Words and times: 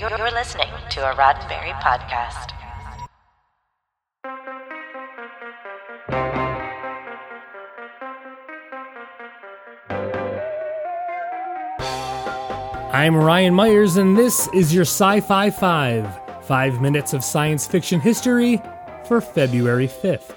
You're, 0.00 0.30
listening 0.30 0.70
to 0.92 1.10
a 1.10 1.14
Roddenberry 1.14 1.74
podcast. 1.82 2.54
I'm 12.94 13.14
Ryan 13.14 13.52
Myers, 13.52 13.98
and 13.98 14.16
this 14.16 14.48
is 14.54 14.72
your 14.72 14.86
Sci 14.86 15.20
Fi 15.20 15.50
5 15.50 16.46
five 16.46 16.80
minutes 16.80 17.12
of 17.12 17.22
science 17.22 17.66
fiction 17.66 18.00
history 18.00 18.58
for 19.06 19.20
February 19.20 19.86
5th. 19.86 20.34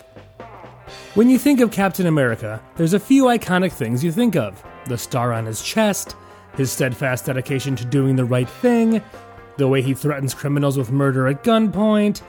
When 1.13 1.29
you 1.29 1.39
think 1.39 1.61
of 1.61 1.71
Captain 1.71 2.07
America, 2.07 2.61
there's 2.75 2.93
a 2.93 2.99
few 2.99 3.25
iconic 3.25 3.71
things 3.71 4.03
you 4.03 4.11
think 4.11 4.35
of 4.35 4.61
the 4.87 4.97
star 4.97 5.31
on 5.31 5.45
his 5.45 5.61
chest, 5.61 6.17
his 6.57 6.69
steadfast 6.69 7.27
dedication 7.27 7.77
to 7.77 7.85
doing 7.85 8.17
the 8.17 8.25
right 8.25 8.49
thing, 8.49 9.01
the 9.57 9.67
way 9.67 9.81
he 9.81 9.93
threatens 9.93 10.33
criminals 10.33 10.77
with 10.77 10.91
murder 10.91 11.27
at 11.27 11.43
gunpoint. 11.43 12.21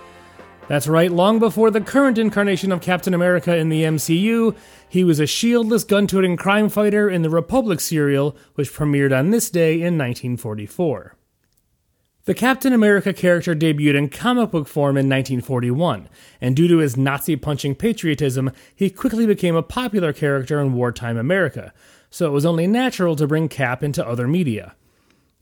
That's 0.66 0.86
right, 0.86 1.12
long 1.12 1.38
before 1.38 1.70
the 1.70 1.80
current 1.80 2.16
incarnation 2.16 2.72
of 2.72 2.80
Captain 2.80 3.12
America 3.12 3.54
in 3.54 3.68
the 3.68 3.82
MCU, 3.82 4.56
he 4.88 5.04
was 5.04 5.20
a 5.20 5.24
shieldless 5.24 5.86
gun 5.86 6.06
toting 6.06 6.36
crime 6.36 6.70
fighter 6.70 7.10
in 7.10 7.20
the 7.20 7.28
Republic 7.28 7.80
serial, 7.80 8.34
which 8.54 8.72
premiered 8.72 9.16
on 9.16 9.30
this 9.30 9.50
day 9.50 9.74
in 9.74 9.98
1944. 9.98 11.16
The 12.24 12.32
Captain 12.32 12.72
America 12.72 13.12
character 13.12 13.54
debuted 13.54 13.96
in 13.96 14.08
comic 14.08 14.50
book 14.50 14.66
form 14.66 14.96
in 14.96 15.06
1941, 15.10 16.08
and 16.40 16.56
due 16.56 16.68
to 16.68 16.78
his 16.78 16.96
Nazi 16.96 17.36
punching 17.36 17.74
patriotism, 17.74 18.50
he 18.74 18.88
quickly 18.88 19.26
became 19.26 19.54
a 19.54 19.62
popular 19.62 20.14
character 20.14 20.58
in 20.58 20.72
wartime 20.72 21.18
America, 21.18 21.74
so 22.08 22.26
it 22.26 22.32
was 22.32 22.46
only 22.46 22.66
natural 22.66 23.14
to 23.16 23.26
bring 23.26 23.50
Cap 23.50 23.82
into 23.82 24.06
other 24.06 24.26
media. 24.26 24.74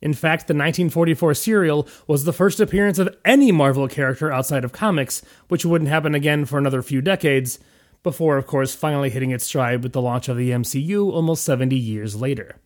In 0.03 0.13
fact, 0.13 0.49
the 0.49 0.55
1944 0.55 1.33
serial 1.35 1.89
was 2.09 2.25
the 2.25 2.33
first 2.33 2.59
appearance 2.59 2.99
of 2.99 3.17
any 3.25 3.53
Marvel 3.53 3.87
character 3.87 4.33
outside 4.33 4.65
of 4.65 4.73
comics, 4.73 5.23
which 5.49 5.65
wouldn't 5.65 5.91
happen 5.91 6.15
again 6.15 6.45
for 6.45 6.59
another 6.59 6.83
few 6.83 7.01
decades, 7.01 7.61
before, 8.03 8.37
of 8.37 8.49
course, 8.49 8.75
finally 8.75 9.11
hitting 9.11 9.31
its 9.31 9.45
stride 9.45 9.85
with 9.85 9.93
the 9.93 10.03
launch 10.03 10.29
of 10.29 10.37
the 10.37 10.51
MCU 10.51 11.13
almost 11.13 11.45
70 11.45 11.77
years 11.77 12.17
later. 12.17 12.57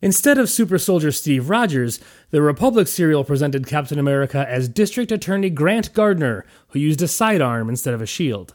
Instead 0.00 0.38
of 0.38 0.48
super 0.50 0.78
soldier 0.78 1.12
Steve 1.12 1.50
Rogers, 1.50 2.00
the 2.30 2.42
Republic 2.42 2.88
serial 2.88 3.22
presented 3.22 3.66
Captain 3.66 3.98
America 3.98 4.44
as 4.48 4.68
District 4.68 5.12
Attorney 5.12 5.50
Grant 5.50 5.92
Gardner, 5.92 6.44
who 6.68 6.78
used 6.78 7.02
a 7.02 7.06
sidearm 7.06 7.68
instead 7.68 7.94
of 7.94 8.00
a 8.02 8.06
shield. 8.06 8.54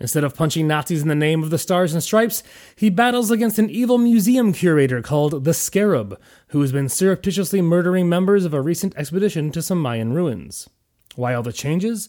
Instead 0.00 0.24
of 0.24 0.34
punching 0.34 0.66
Nazis 0.66 1.02
in 1.02 1.08
the 1.08 1.14
name 1.14 1.42
of 1.42 1.50
the 1.50 1.58
Stars 1.58 1.92
and 1.92 2.02
Stripes, 2.02 2.42
he 2.76 2.88
battles 2.88 3.30
against 3.30 3.58
an 3.58 3.68
evil 3.68 3.98
museum 3.98 4.52
curator 4.52 5.02
called 5.02 5.44
the 5.44 5.54
Scarab, 5.54 6.20
who 6.48 6.60
has 6.60 6.70
been 6.70 6.88
surreptitiously 6.88 7.60
murdering 7.60 8.08
members 8.08 8.44
of 8.44 8.54
a 8.54 8.60
recent 8.60 8.96
expedition 8.96 9.50
to 9.50 9.62
some 9.62 9.80
Mayan 9.80 10.12
ruins. 10.12 10.68
Why 11.16 11.34
all 11.34 11.42
the 11.42 11.52
changes? 11.52 12.08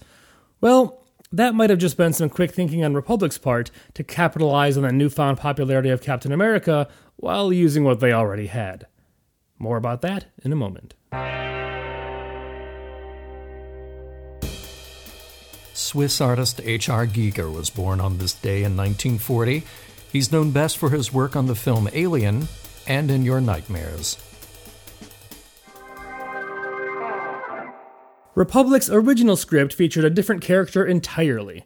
Well, 0.61 1.03
that 1.31 1.55
might 1.55 1.69
have 1.69 1.79
just 1.79 1.97
been 1.97 2.13
some 2.13 2.29
quick 2.29 2.51
thinking 2.51 2.83
on 2.83 2.93
Republic's 2.93 3.37
part 3.37 3.71
to 3.95 4.03
capitalize 4.03 4.77
on 4.77 4.83
the 4.83 4.91
newfound 4.91 5.37
popularity 5.37 5.89
of 5.89 6.01
Captain 6.01 6.31
America 6.31 6.87
while 7.15 7.51
using 7.51 7.83
what 7.83 7.99
they 7.99 8.11
already 8.11 8.47
had. 8.47 8.87
More 9.57 9.77
about 9.77 10.01
that 10.01 10.25
in 10.43 10.51
a 10.51 10.55
moment. 10.55 10.93
Swiss 15.79 16.19
artist 16.19 16.59
H.R. 16.63 17.07
Giger 17.07 17.51
was 17.51 17.69
born 17.69 18.01
on 18.01 18.17
this 18.17 18.33
day 18.33 18.63
in 18.63 18.75
1940. 18.75 19.63
He's 20.11 20.31
known 20.31 20.51
best 20.51 20.77
for 20.77 20.89
his 20.89 21.13
work 21.13 21.35
on 21.35 21.47
the 21.47 21.55
film 21.55 21.89
Alien 21.93 22.47
and 22.85 23.09
In 23.09 23.23
Your 23.23 23.39
Nightmares. 23.39 24.17
Republic's 28.35 28.89
original 28.89 29.35
script 29.35 29.73
featured 29.73 30.05
a 30.05 30.09
different 30.09 30.41
character 30.41 30.85
entirely. 30.85 31.65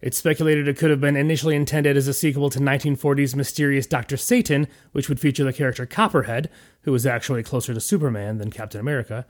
It's 0.00 0.16
speculated 0.16 0.66
it 0.66 0.78
could 0.78 0.90
have 0.90 1.00
been 1.00 1.16
initially 1.16 1.54
intended 1.54 1.96
as 1.96 2.08
a 2.08 2.14
sequel 2.14 2.50
to 2.50 2.58
1940's 2.58 3.36
mysterious 3.36 3.86
Dr. 3.86 4.16
Satan, 4.16 4.66
which 4.92 5.08
would 5.08 5.20
feature 5.20 5.44
the 5.44 5.52
character 5.52 5.86
Copperhead, 5.86 6.48
who 6.82 6.92
was 6.92 7.04
actually 7.04 7.42
closer 7.42 7.74
to 7.74 7.80
Superman 7.80 8.38
than 8.38 8.50
Captain 8.50 8.80
America 8.80 9.26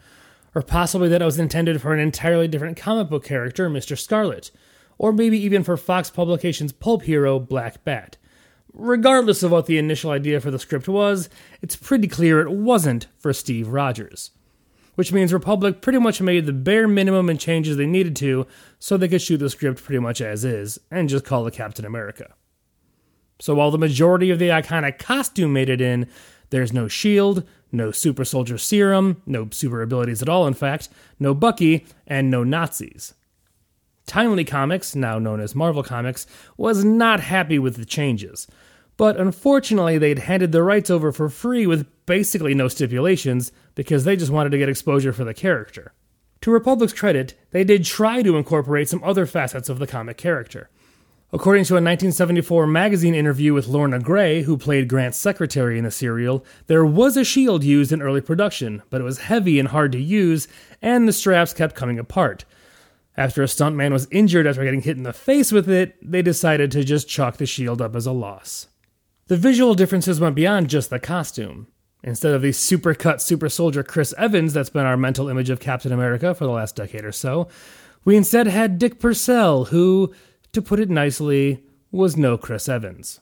or 0.55 0.63
possibly 0.63 1.09
that 1.09 1.23
it 1.23 1.25
was 1.25 1.39
intended 1.39 1.81
for 1.81 1.93
an 1.93 2.01
entirely 2.01 2.49
different 2.49 2.77
comic 2.77 3.09
book 3.09 3.25
character, 3.25 3.69
Mr. 3.71 3.99
Scarlet, 3.99 4.51
or 4.99 5.13
maybe 5.13 5.39
even 5.39 5.65
for 5.65 5.77
Fox 5.77 6.11
Publications' 6.11 6.73
pulp 6.73 7.03
hero, 7.03 7.39
Black 7.39 7.85
Bat. 7.85 8.17
Regardless 8.73 9.43
of 9.43 9.51
what 9.51 9.67
the 9.67 9.79
initial 9.79 10.11
idea 10.11 10.41
for 10.41 10.51
the 10.51 10.59
script 10.59 10.89
was, 10.89 11.29
it's 11.63 11.77
pretty 11.77 12.07
clear 12.07 12.41
it 12.41 12.51
wasn't 12.51 13.07
for 13.17 13.33
Steve 13.33 13.69
Rogers. 13.69 14.31
Which 14.95 15.13
means 15.13 15.33
Republic 15.33 15.81
pretty 15.81 15.99
much 15.99 16.21
made 16.21 16.47
the 16.47 16.53
bare 16.53 16.87
minimum 16.87 17.29
and 17.31 17.41
changes 17.41 17.77
they 17.77 17.87
needed 17.87 18.15
to 18.17 18.47
so 18.79 18.97
they 18.97 19.09
could 19.09 19.23
shoot 19.23 19.39
the 19.39 19.49
script 19.51 19.83
pretty 19.83 19.99
much 19.99 20.21
as 20.21 20.45
is 20.45 20.79
and 20.91 21.09
just 21.09 21.25
call 21.25 21.47
it 21.47 21.55
Captain 21.55 21.85
America. 21.85 22.35
So 23.41 23.55
while 23.55 23.71
the 23.71 23.79
majority 23.79 24.31
of 24.31 24.39
the 24.39 24.49
iconic 24.49 24.99
costume 24.99 25.53
made 25.53 25.71
it 25.71 25.81
in, 25.81 26.07
there's 26.51 26.73
no 26.73 26.89
shield, 26.89 27.47
no 27.73 27.91
super 27.91 28.25
soldier 28.25 28.59
serum, 28.59 29.23
no 29.27 29.49
super 29.51 29.83
abilities 29.83 30.23
at 30.23 30.29
all, 30.29 30.47
in 30.47 30.55
fact, 30.55 30.89
no 31.19 31.35
Bucky, 31.35 31.87
and 32.07 32.31
no 32.31 32.45
Nazis. 32.45 33.15
Timely 34.07 34.45
Comics, 34.45 34.97
now 34.97 35.19
known 35.19 35.41
as 35.41 35.55
Marvel 35.55 35.85
Comics, 35.85 36.27
was 36.57 36.85
not 36.85 37.21
happy 37.21 37.59
with 37.59 37.77
the 37.77 37.85
changes. 37.85 38.49
But 38.97 39.17
unfortunately, 39.17 39.99
they'd 39.99 40.19
handed 40.19 40.53
the 40.53 40.63
rights 40.63 40.91
over 40.91 41.13
for 41.13 41.29
free 41.29 41.67
with 41.67 41.87
basically 42.07 42.53
no 42.55 42.69
stipulations 42.69 43.53
because 43.75 44.05
they 44.05 44.17
just 44.17 44.33
wanted 44.33 44.51
to 44.51 44.59
get 44.59 44.69
exposure 44.69 45.13
for 45.13 45.25
the 45.25 45.33
character. 45.33 45.93
To 46.43 46.51
Republic's 46.51 46.93
credit, 46.93 47.35
they 47.51 47.65
did 47.65 47.85
try 47.85 48.23
to 48.23 48.37
incorporate 48.37 48.89
some 48.89 49.05
other 49.05 49.27
facets 49.27 49.69
of 49.69 49.79
the 49.79 49.87
comic 49.87 50.17
character. 50.17 50.71
According 51.33 51.63
to 51.67 51.75
a 51.75 51.77
1974 51.77 52.67
magazine 52.67 53.15
interview 53.15 53.55
with 53.55 53.69
Lorna 53.69 54.01
Gray, 54.01 54.43
who 54.43 54.59
played 54.59 54.89
Grant's 54.89 55.17
secretary 55.17 55.79
in 55.79 55.85
the 55.85 55.91
serial, 55.93 56.45
there 56.67 56.85
was 56.85 57.17
a 57.17 57.25
shield 57.25 57.63
used 57.63 57.93
in 57.93 58.03
early 58.03 58.21
production, 58.21 58.83
but 58.91 59.01
it 59.01 59.05
was 59.05 59.19
heavy 59.19 59.61
and 59.61 59.69
hard 59.69 59.93
to 59.93 60.01
use, 60.01 60.49
and 60.83 61.07
the 61.07 61.13
straps 61.13 61.53
kept 61.53 61.77
coming 61.77 62.01
apart. 62.01 62.45
After 63.17 63.45
a 63.45 63.47
stuntman 63.47 63.93
was 63.93 64.09
injured 64.11 64.45
after 64.45 64.65
getting 64.65 64.83
hit 64.83 64.97
in 64.97 65.05
the 65.05 65.13
face 65.13 65.53
with 65.53 65.71
it, 65.71 65.97
they 66.03 66.21
decided 66.21 66.73
to 66.73 66.83
just 66.83 67.09
chalk 67.09 67.37
the 67.37 67.47
shield 67.47 67.81
up 67.81 67.95
as 67.95 68.07
a 68.07 68.13
loss. 68.13 68.67
The 69.29 69.37
visual 69.37 69.75
differences 69.75 70.19
went 70.19 70.35
beyond 70.35 70.69
just 70.69 70.91
the 70.91 70.99
costume. 70.99 71.69
Instead 72.03 72.35
of 72.35 72.43
the 72.43 72.51
supercut 72.51 73.21
super 73.21 73.49
soldier 73.49 73.85
Chris 73.85 74.13
Evans 74.19 74.53
that's 74.53 74.71
been 74.71 74.87
our 74.87 74.97
mental 74.97 75.29
image 75.29 75.51
of 75.51 75.61
Captain 75.61 75.93
America 75.93 76.35
for 76.35 76.45
the 76.45 76.51
last 76.51 76.75
decade 76.75 77.05
or 77.05 77.13
so, 77.13 77.47
we 78.05 78.17
instead 78.17 78.49
had 78.49 78.79
Dick 78.79 78.99
Purcell, 78.99 79.67
who, 79.67 80.13
to 80.53 80.63
put 80.63 80.81
it 80.81 80.91
nicely, 80.91 81.65
was 81.91 82.17
no 82.17 82.39
Chris 82.39 82.69
Evans. 82.69 83.21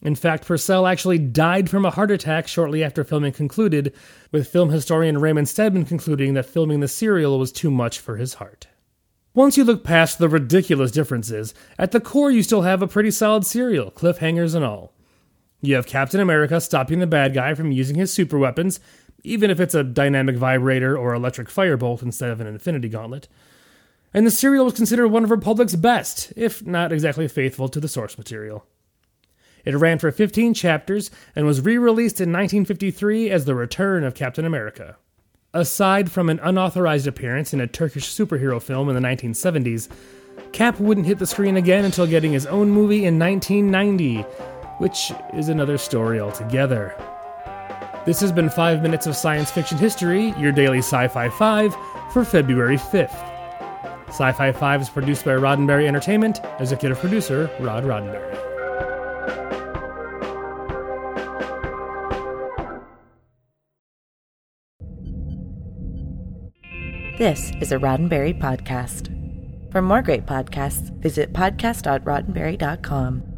In 0.00 0.14
fact, 0.14 0.46
Purcell 0.46 0.86
actually 0.86 1.18
died 1.18 1.68
from 1.68 1.84
a 1.84 1.90
heart 1.90 2.10
attack 2.10 2.46
shortly 2.46 2.84
after 2.84 3.02
filming 3.02 3.32
concluded, 3.32 3.92
with 4.30 4.48
film 4.48 4.70
historian 4.70 5.18
Raymond 5.18 5.48
Stedman 5.48 5.84
concluding 5.84 6.34
that 6.34 6.46
filming 6.46 6.80
the 6.80 6.88
serial 6.88 7.38
was 7.38 7.50
too 7.50 7.70
much 7.70 7.98
for 7.98 8.16
his 8.16 8.34
heart. 8.34 8.68
Once 9.34 9.56
you 9.56 9.64
look 9.64 9.84
past 9.84 10.18
the 10.18 10.28
ridiculous 10.28 10.92
differences, 10.92 11.52
at 11.78 11.90
the 11.90 12.00
core 12.00 12.30
you 12.30 12.42
still 12.42 12.62
have 12.62 12.80
a 12.80 12.88
pretty 12.88 13.10
solid 13.10 13.44
serial, 13.44 13.90
cliffhangers 13.90 14.54
and 14.54 14.64
all. 14.64 14.92
You 15.60 15.74
have 15.74 15.86
Captain 15.86 16.20
America 16.20 16.60
stopping 16.60 17.00
the 17.00 17.06
bad 17.06 17.34
guy 17.34 17.54
from 17.54 17.72
using 17.72 17.96
his 17.96 18.12
super 18.12 18.38
weapons, 18.38 18.78
even 19.24 19.50
if 19.50 19.58
it's 19.58 19.74
a 19.74 19.82
dynamic 19.82 20.36
vibrator 20.36 20.96
or 20.96 21.12
electric 21.12 21.48
firebolt 21.48 22.02
instead 22.02 22.30
of 22.30 22.40
an 22.40 22.46
infinity 22.46 22.88
gauntlet 22.88 23.26
and 24.14 24.26
the 24.26 24.30
serial 24.30 24.64
was 24.64 24.74
considered 24.74 25.08
one 25.08 25.24
of 25.24 25.30
Republic's 25.30 25.74
best, 25.76 26.32
if 26.36 26.66
not 26.66 26.92
exactly 26.92 27.28
faithful 27.28 27.68
to 27.68 27.80
the 27.80 27.88
source 27.88 28.16
material. 28.16 28.64
It 29.64 29.74
ran 29.74 29.98
for 29.98 30.10
15 30.10 30.54
chapters 30.54 31.10
and 31.36 31.44
was 31.44 31.60
re 31.60 31.76
released 31.76 32.20
in 32.20 32.32
1953 32.32 33.30
as 33.30 33.44
The 33.44 33.54
Return 33.54 34.04
of 34.04 34.14
Captain 34.14 34.44
America. 34.44 34.96
Aside 35.52 36.10
from 36.10 36.28
an 36.28 36.40
unauthorized 36.40 37.06
appearance 37.06 37.52
in 37.52 37.60
a 37.60 37.66
Turkish 37.66 38.06
superhero 38.06 38.62
film 38.62 38.88
in 38.88 38.94
the 38.94 39.06
1970s, 39.06 39.88
Cap 40.52 40.78
wouldn't 40.78 41.06
hit 41.06 41.18
the 41.18 41.26
screen 41.26 41.56
again 41.56 41.84
until 41.84 42.06
getting 42.06 42.32
his 42.32 42.46
own 42.46 42.70
movie 42.70 43.04
in 43.04 43.18
1990, 43.18 44.22
which 44.78 45.12
is 45.34 45.48
another 45.48 45.76
story 45.76 46.20
altogether. 46.20 46.94
This 48.06 48.20
has 48.20 48.32
been 48.32 48.48
5 48.48 48.82
Minutes 48.82 49.06
of 49.06 49.16
Science 49.16 49.50
Fiction 49.50 49.76
History, 49.76 50.32
your 50.38 50.52
daily 50.52 50.78
Sci 50.78 51.08
Fi 51.08 51.28
5, 51.28 51.76
for 52.12 52.24
February 52.24 52.78
5th. 52.78 53.37
Sci 54.08 54.32
Fi 54.32 54.52
5 54.52 54.82
is 54.82 54.90
produced 54.90 55.24
by 55.24 55.32
Roddenberry 55.32 55.86
Entertainment, 55.86 56.40
executive 56.58 56.98
producer 56.98 57.50
Rod 57.60 57.84
Roddenberry. 57.84 58.48
This 67.18 67.50
is 67.60 67.72
a 67.72 67.78
Roddenberry 67.78 68.38
podcast. 68.38 69.12
For 69.72 69.82
more 69.82 70.02
great 70.02 70.24
podcasts, 70.24 70.96
visit 71.00 71.32
podcast.roddenberry.com. 71.32 73.37